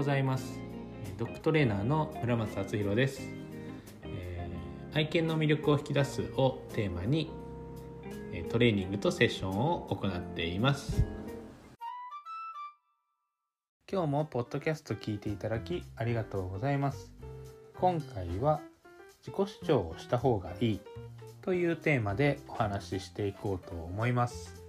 [0.00, 0.58] ございます。
[1.18, 3.20] ドッグトレーナーの村松敦弘です、
[4.04, 7.30] えー、愛犬の魅力を引き出すをテーマに
[8.48, 11.04] トレーニングとセッションを行っています。
[13.92, 17.12] 今日もポッドキャスト聞いていただきありがとうございます。
[17.78, 18.62] 今回は
[19.18, 20.80] 自己主張をした方がいい
[21.42, 24.64] というテーマでお話ししていこうと思います。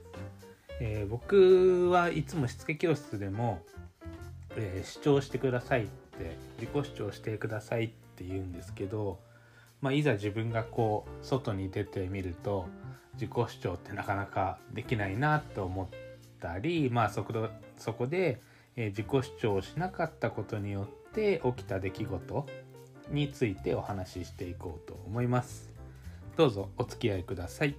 [0.82, 3.62] えー、僕はいつもしつけ教室でも、
[4.58, 9.20] えー、主張してくださいって自己主張してくださいって言うんですけど、
[9.82, 12.68] まあ、いざ自分がこう外に出てみると
[13.14, 15.88] 自己主張ってなかなかできないなと思っ
[16.40, 18.42] たり、まあ、そこそこで、
[18.76, 22.46] えー、自己主張をしなかったことによって起きた出来事
[23.10, 25.72] についてお話ししていこうと思います。
[26.38, 27.76] どうぞお付き合いください。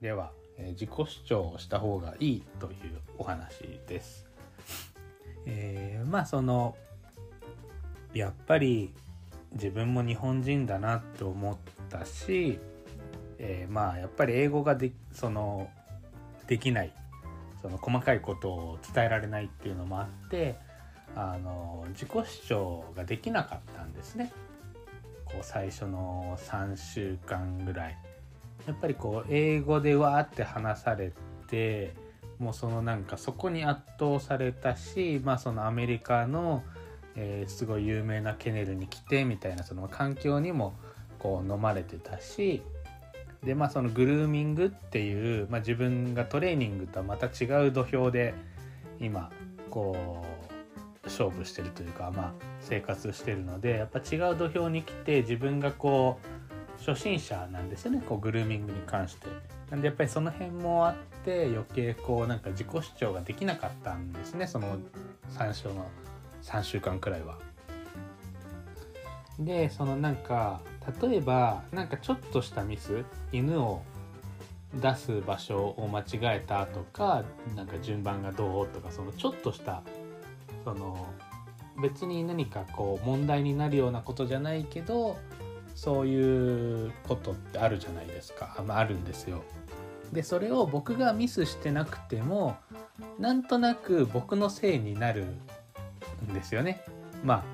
[0.00, 4.26] では、え、自己主張をした方がいいというお話です。
[5.46, 6.76] えー、まあその
[8.14, 8.94] やっぱり
[9.52, 11.56] 自分も日本人だなと思っ
[11.88, 12.58] たし、
[13.38, 15.70] えー、まあやっぱり英語がでその
[16.46, 16.92] できない
[17.62, 20.56] その細かいことを伝えられないっていうのもあって
[21.14, 24.32] あの自己主張ができなかったんですね。
[25.24, 27.98] こう最初の3週間ぐらい。
[28.66, 31.12] やっぱりこう英語でわーって話され
[31.46, 31.94] て
[32.38, 36.64] もうそのなんかそこに圧倒されたしまあそのアメリカの、
[37.14, 40.76] えー、すごい有名なケネルに来てみたいなその環境にも
[41.18, 42.62] こう飲まれてたし
[43.42, 48.34] でまあそのグルーミングっていう、まあ、自分がトレーニングとはまた違う土俵で
[49.00, 49.30] 今
[49.70, 56.35] こう勝負してるというか、まあ、生活してるのでやっぱ違う土俵に来て自分がこう
[56.78, 58.02] 初心者なんですよね。
[58.06, 59.26] こうグルーミングに関して。
[59.70, 64.46] なんでやっぱりその辺もあって余計こうなんか自己主張ができなかったんですね。
[64.46, 64.78] その
[65.34, 65.88] 3週の
[66.42, 67.38] 3週間くらいは。
[69.38, 70.60] でそのなんか
[71.02, 73.82] 例えばなんかちょっとしたミス犬を
[74.74, 79.82] 出す場所を間違えたとかなんか順番がどうとかそのちょっとした
[80.64, 81.06] その
[81.80, 85.18] 別に何かこう問題になるようなことじゃないけど
[85.76, 89.44] そういうことってあるじゃないですか、まあ、あるんですよ。
[90.12, 92.56] でそれを僕がミスしてなくても
[93.18, 95.26] なんとなく僕のせいになる
[96.24, 96.80] んですよね。
[97.22, 97.44] ま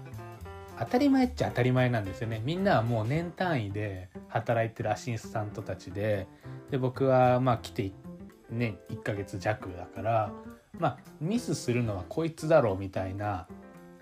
[0.78, 2.41] あ当たり前っちゃ当たり前なんですよね。
[2.44, 6.28] みんなはもう年単位で働いてるアシスタントたちで
[6.71, 7.91] で僕はまあ来て
[8.50, 10.32] ね1ヶ月弱だから
[10.78, 13.49] まあミスするのはこいつだろうみたいな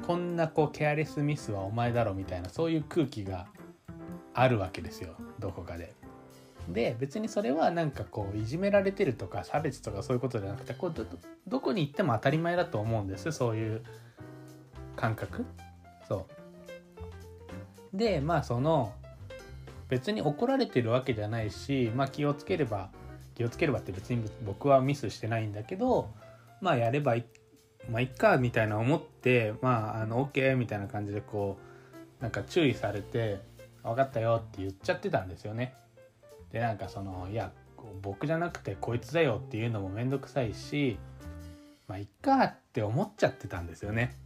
[0.07, 3.47] こんなこうケアレスミスはお前だろうみたいなそういう空気が
[4.35, 5.95] あるわけですよどこかで。
[6.69, 11.05] で別にそれはなんかこういじめられてるとか差別とかそういうことじゃなくてこうど
[11.49, 13.83] どこに行っても当たり前だと思うんですそういう
[14.95, 15.45] 感覚
[16.07, 16.27] そ
[17.95, 18.93] うでまあその
[19.89, 22.91] 別に怒られてるわけじゃないしまあ気をつければ
[23.35, 26.11] 気をつければって別に僕はミスしてないんだけど
[26.61, 27.25] まあやればい
[27.91, 31.59] まあいっかみたいな思ってまああの OK みたいな感じでこ
[32.21, 33.41] うなんか注意されて
[33.83, 35.75] 分かったよって言っちゃってたんですよね。
[36.53, 37.53] でなんかそのいや
[38.03, 40.99] 僕じゃなくてこいつだよっていうのもめんどくさいし
[41.89, 44.17] まあいっかって思っちゃってたんですよね。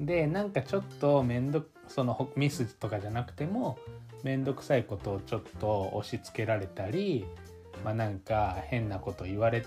[0.00, 3.78] でなんかちょっとめんどそのミスとかじゃなくても
[4.22, 7.24] めんどくさいことをちょっと押し付けられたり
[7.84, 9.64] まあなんか変なこと言われ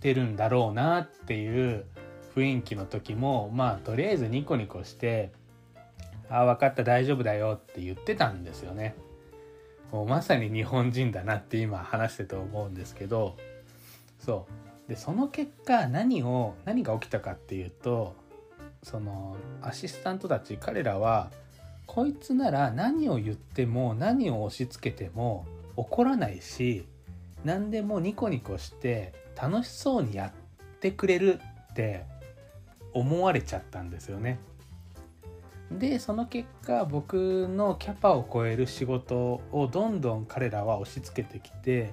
[0.00, 1.84] てるんだろうなっていう
[2.34, 5.32] 雰囲気の時もまあとりあえずニコニコして
[6.30, 8.94] ああ分かった大丈夫だよって言ってたんですよね。
[9.92, 13.36] もうまさに日本人だなって今話してて思うんですけど。
[14.18, 14.68] そう。
[14.88, 18.16] でその結果何を何が起きたかっていうと
[18.82, 21.30] そのアシスタントたち彼らは
[21.86, 25.46] こいつなら何を言っても何を押し付けても
[25.76, 26.86] 怒らないし
[27.44, 31.40] 何でもニコニコして楽しそうにやってくれる
[31.70, 32.04] って
[32.92, 34.40] 思われちゃったんですよね。
[35.70, 41.92] でその結果僕のキャパを超える仕事をどんどん彼らは押し付けてきて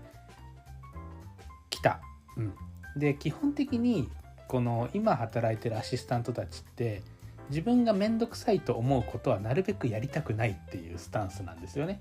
[1.69, 1.99] きた。
[2.37, 2.53] うん、
[2.95, 4.09] で基本的に
[4.47, 7.01] この今働いてるアシスタントたちって
[7.49, 11.99] 自分が面倒くさいと思うことはなるべくやりたくないっていうスタンスなんですよね。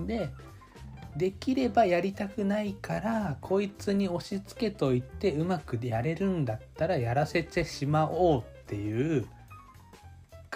[0.00, 0.30] で
[1.16, 9.26] できればやりたくないからこいつに押し付けといてうまくやれるんだったらやらせてしまおうっていう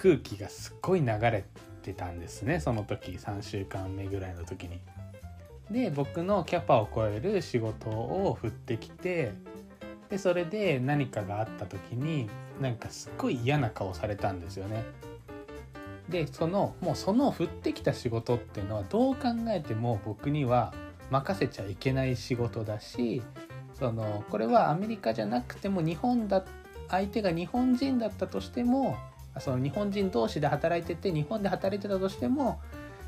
[0.02, 1.44] 空気がすっごい流れ
[1.82, 4.80] てたんですねその時3週間目ぐらいの時に。
[5.70, 9.32] で僕のキャパを超える仕事を振ってきて
[10.10, 12.28] でそれで何かがあった時に
[12.60, 14.84] なんかすっごい嫌な顔されたんですよね。
[16.08, 20.74] でそのもうその降ってきた仕事っていうのはどう考えても僕には
[21.10, 23.22] 任せちゃいけない仕事だし
[23.78, 26.44] そのこれはアメリカじゃなくても日本だ
[26.88, 28.96] 相手が日本人だったとしても
[29.40, 32.60] その日本人同士で働いてて日本で働いてたとしても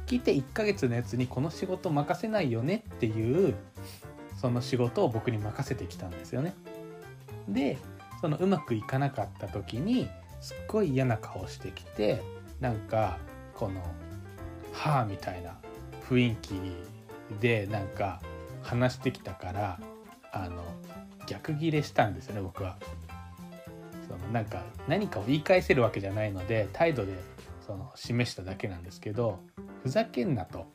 [0.07, 3.55] 来て1ヶ月のやつにこの仕事任せないよねっていう
[4.41, 6.55] その仕事を僕に任せてきたんですよね。
[7.49, 7.79] で
[8.21, 10.09] そのうまくいかなかった時に
[10.41, 12.23] すっごい嫌な顔してきて
[12.61, 13.19] なんか
[13.55, 13.83] この
[14.73, 15.57] 「はあ」みたいな
[16.09, 16.55] 雰囲気
[17.41, 18.21] でなんか
[18.63, 19.81] 話してきたから
[20.33, 20.63] あの
[21.27, 22.77] 逆ギレしたんですよね僕は。
[24.33, 27.13] なんか何かを言い返せるわけじゃないので態度で
[27.67, 29.41] その示しただけなんですけど
[29.83, 30.67] ふざけんなと。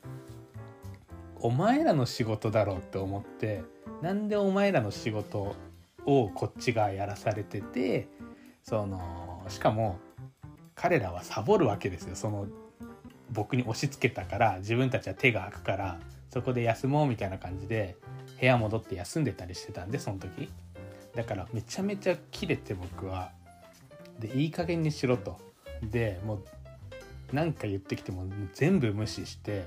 [1.42, 3.62] お前らの仕事だろうって思って
[4.02, 5.56] なんでお前らの仕事
[6.04, 8.08] をこっちがやらされてて
[8.62, 9.98] そのしかも
[10.74, 12.46] 彼らはサボるわけですよその
[13.30, 17.96] 僕に押し付けたから自分たちは手が空くからそこで休もうみたいな感じで
[18.38, 20.50] 部屋戻って休んでたりしてたんでその時
[21.14, 23.32] だからめちゃめちゃキレて僕は
[24.20, 25.38] でいい加減にしろと。
[25.82, 26.44] でもう
[27.32, 29.64] 何か言ってきても全部無視して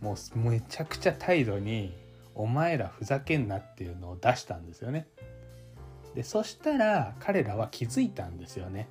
[0.00, 1.96] もうめちゃくちゃ態度に
[2.34, 5.08] 「お前らふざけんな」っていうのを出したんですよね。
[6.14, 8.88] でそしたら彼らは気づいたんですよね。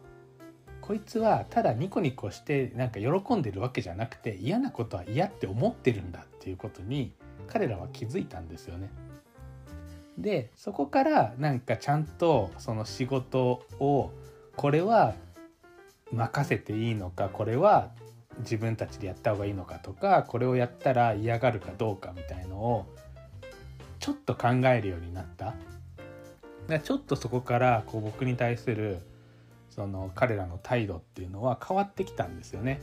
[0.81, 7.15] こいつはただニコニコしてなんか喜んでるわけじゃなくて嫌なことは嫌って思ってるんだっていうことに
[7.47, 8.89] 彼らは気づいたんですよね。
[10.17, 14.11] でそこからなんかちゃんとその仕事を
[14.55, 15.15] これは
[16.11, 17.91] 任せていいのかこれは
[18.39, 22.85] 自分たちでやった方がいいのかとかこれをやったら嫌がるかどうかみたいのを
[23.99, 25.55] ちょっと考えるようになった。
[26.83, 28.99] ちょっとそこからこう僕に対する
[29.69, 32.81] その彼らの態度っていうのは変わってきたんですよね。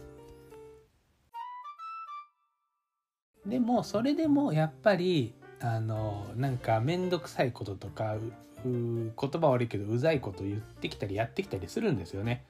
[3.47, 8.17] でもそれでもやっぱりあのなんか面倒くさいこととか
[8.65, 12.45] 言葉悪いけどうざいこと言ってきたりやってきたりするんですよね。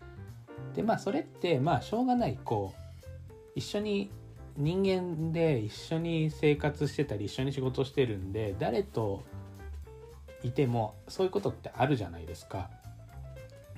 [0.74, 4.10] でまあそれってまあしょうがないこう一緒に
[4.56, 9.22] 人間で一緒に生活してたり一緒に仕事してるんで誰と
[10.42, 12.70] いてもそういうことってあるじゃないですか。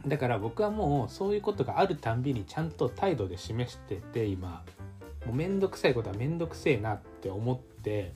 [0.06, 4.62] だから僕はもうそういうことがあるたんびにちゃんと態度で示してて今
[5.24, 8.12] もうめんどくさいことはめんどくせえなって思って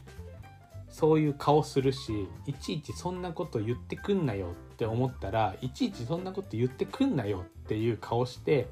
[0.90, 8.68] そういう顔するしいちいちそんなこと言ってくんなよって思ったらいちいちそんなこと言ってくんなよっていう顔して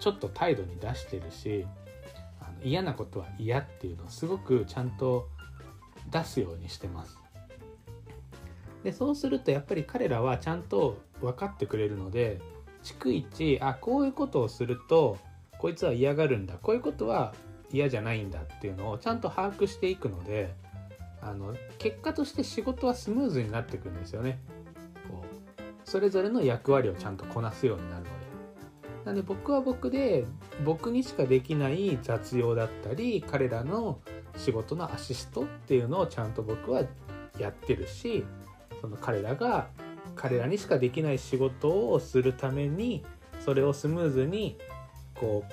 [0.00, 1.66] ちょっと態度に出してるし
[2.40, 5.28] あの嫌なことは嫌っていうのをすごくちゃんと
[6.10, 7.18] 出すようにしてます。
[8.82, 12.40] でそうするとやっぱり彼らはちゃんと分かってくれるので
[12.84, 15.18] 逐一あこういうことをすると
[15.58, 17.34] こいつは嫌がるんだこういうことは
[17.72, 20.54] 嫌じゃないんだっていうのをちゃんと把握していくので
[21.20, 24.38] あの結果として仕事はスムーズになっていくんですよね。
[25.08, 28.28] こうそれぞれの役割をちゃんとこなすようになるので。
[29.04, 30.26] なんで僕は僕で
[30.64, 34.00] 僕にしかできない雑用だったり彼らの
[34.36, 36.82] 仕事のアシストっていうのをちゃんと僕は
[37.38, 38.26] やってるし
[38.82, 39.68] その彼らが
[40.14, 43.02] 彼らにしかできない仕事をするために
[43.40, 44.58] それをスムーズに
[45.14, 45.52] こう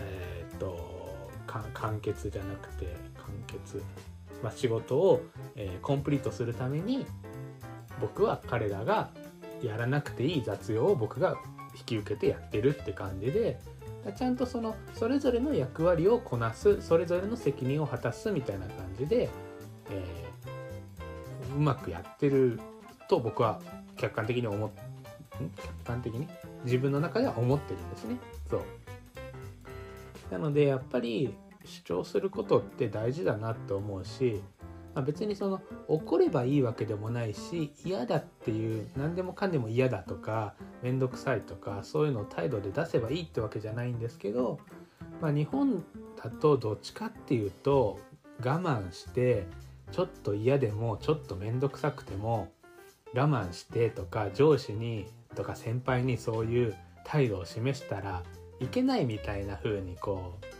[0.00, 1.00] えっ、と
[1.72, 3.82] 完結じゃなくて完結、
[4.42, 5.22] まあ、仕事を、
[5.56, 7.06] えー、コンプリートするために
[8.00, 9.10] 僕は彼らが
[9.62, 11.36] やらなくていい雑用を僕が
[11.76, 13.60] 引き受けてやってるって感じで
[14.16, 19.28] ちゃんとそのそれぞれの役割をこなすそれぞれの責任を果たすみたいな感じで、
[19.90, 22.58] えー、うまくやってる
[23.08, 23.60] と僕は
[23.96, 24.70] 客観的に思っ
[25.56, 26.28] 客観的に
[26.64, 28.16] 自分の中では思ってるんですね。
[28.50, 28.62] そう。
[30.30, 34.42] なのでやっぱり主張することって大事だなって思うし、
[34.94, 44.58] まあ、別にその怒ればいいわけでもないし嫌だっていう何でもかんでも嫌だとか面倒くさいとかそういうのを態度で出せばいいってわけじゃないんですけど、
[45.20, 45.84] まあ、日本
[46.22, 47.98] だとどっちかっていうと
[48.44, 49.46] 我慢して
[49.92, 52.52] ちょっと嫌でもちょっと面倒くさくても
[53.14, 58.22] 我慢してとか上司にとか先輩にそういう態度を示したら
[58.60, 60.59] いけないみたいな風にこう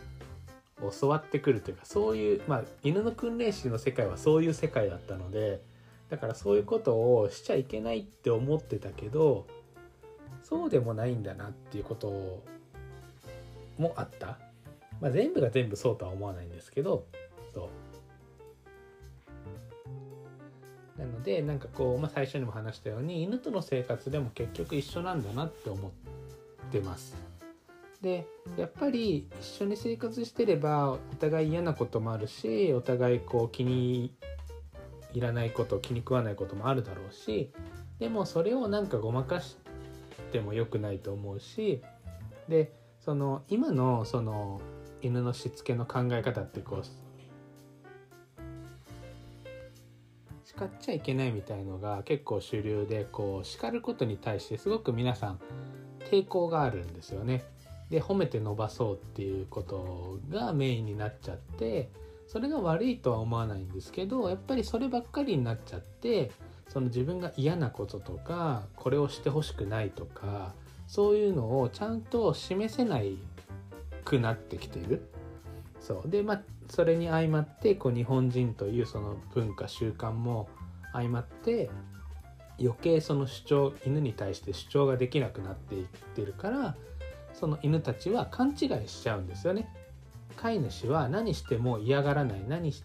[0.99, 5.61] 教わってくるというかそういうまあ犬の訓練士の世界はそういう世界だったので
[6.09, 9.45] だからそういうことをしちゃいけないって思ってたけど
[10.43, 12.43] そうでもないんだなっていうこと
[13.77, 14.37] もあった、
[14.99, 17.05] まあ、全部が全部そうとは思わないんですけど
[17.53, 17.69] そ
[20.97, 25.91] うなのでなんかこう、まあ、最初にも話したように犬との生活でも結局一緒なんだなって思っ
[26.71, 27.30] てます。
[28.01, 28.25] で
[28.57, 34.15] やっぱり一緒に生活してればお互い嫌なこともあるしお互いこう気に
[35.13, 37.51] いらないこと気に食わないこともあるだろうし
[37.99, 39.57] でもそれをなんかごまかし
[40.31, 41.83] ても良くないと思うし
[42.47, 44.61] でその今のその
[45.01, 46.83] 犬のしつけの考え方ってこう
[50.45, 55.39] 叱っちゃいけないみたいのが結構主流でこう叱ることに対してすごく皆さん
[56.11, 57.43] 抵抗があるんですよね。
[57.91, 61.89] で褒めて伸ばそうっていうことがメインになっちゃって
[62.25, 66.31] それが悪いとは思わないんですけどやっぱりそればっかりになっちゃって
[66.69, 70.53] その自分が嫌なこととかこれをしてほしくないとか
[70.87, 73.17] そういうのをちゃんと示せない
[74.05, 75.03] くなってきてる。
[75.81, 80.47] そうでまあそれに相まってこう日本人というその文化習慣も
[80.93, 81.69] 相まって
[82.59, 86.75] 余計その主張犬に対して主張ができなくなっていってるから
[87.41, 89.67] その犬たちは勘違いしちゃうんですよね。
[90.37, 92.83] 飼い主は何しても嫌がらない何し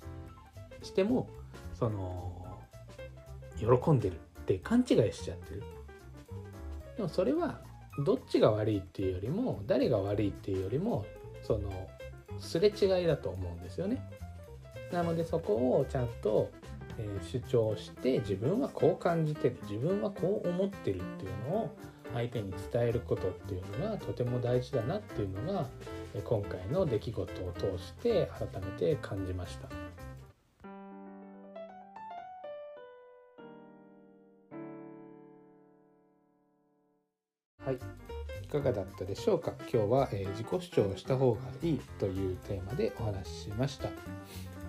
[0.94, 1.28] ても
[1.74, 2.56] その
[3.58, 5.62] 喜んでるって勘違いしちゃってる。
[6.96, 7.60] でもそれは
[8.06, 11.04] どっちが悪いっていうよりも誰が悪いっていうよりも
[11.42, 11.70] その
[12.38, 14.02] すれ違いだと思うんですよね。
[14.90, 16.50] なのでそこをちゃんと、
[16.96, 21.76] え主張して自分はこう感じてる自分はこう思ってるっていうのを
[22.16, 25.66] 相手に伝えることっていうのがとても大事だなっていうのが
[26.24, 29.68] 今回の出来事を通して改めて感じました。
[37.66, 37.78] はい、
[38.42, 39.52] いかがだったでしょうか？
[39.70, 43.90] 今日は、えー、自己主張をした方がいいというテーマでお話ししました、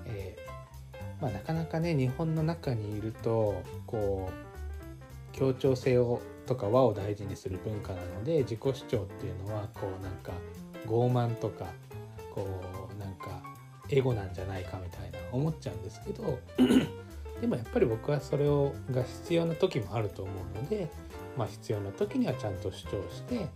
[0.06, 4.32] えー、まあ、なかなかね日本の中にいるとこ
[5.32, 10.32] う協調性をとか和を大事にする文化なので自己主張っていうのはこうなんか
[10.88, 11.66] 傲慢とか
[12.34, 12.48] こ
[12.96, 13.44] うなんか
[13.90, 16.40] エゴなんじゃないかみたいな思っちゃうんですけど
[17.40, 20.90] でもやっぱり僕はそれをが必要な時もあると思うので
[21.38, 23.48] まあ、必要な時にはちゃんと主張して、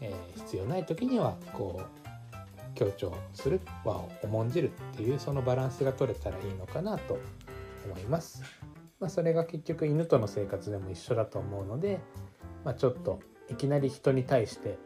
[0.00, 7.18] えー、必要ない時にはこう強調する和を重んじるっていうそのバランスが取れたらいいのかなと
[7.86, 8.42] 思います。
[9.00, 12.00] まあ、それが結局犬との生活でも一緒だと思うので、
[12.64, 14.78] まあ、ちょっといきなり人に対して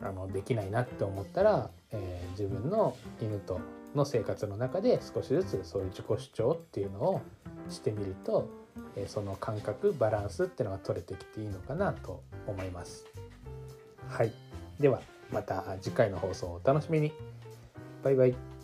[0.00, 3.60] あのできないなって思ったら、えー、自分の犬と
[3.94, 7.22] の生活の中で少しずつそういう自己主張っていうのを
[7.68, 8.48] してみると
[8.96, 13.06] えその感覚バランスっていうのが取れてきていいのかなと思います。
[14.08, 14.32] はい。
[14.80, 15.00] では
[15.32, 17.12] また次回の放送をお楽しみに。
[18.02, 18.55] バイバイ。